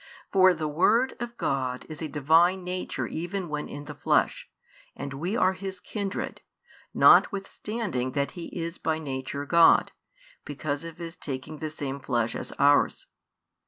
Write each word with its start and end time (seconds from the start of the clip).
For 0.31 0.55
the 0.55 0.67
Word 0.67 1.13
of 1.19 1.37
God 1.37 1.85
is 1.87 2.01
a 2.01 2.07
Divine 2.07 2.63
Nature 2.63 3.05
even 3.05 3.49
when 3.49 3.69
in 3.69 3.85
the 3.85 3.93
flesh, 3.93 4.49
and 4.95 5.13
we 5.13 5.37
are 5.37 5.53
His 5.53 5.79
kindred, 5.79 6.41
notwithstanding 6.91 8.13
that 8.13 8.31
He 8.31 8.47
is 8.47 8.79
by 8.79 8.97
Nature 8.97 9.45
God, 9.45 9.91
because 10.43 10.83
of 10.83 10.97
His 10.97 11.15
taking 11.15 11.59
the 11.59 11.69
same 11.69 11.99
flesh 11.99 12.35
as 12.35 12.51
ours. 12.53 13.09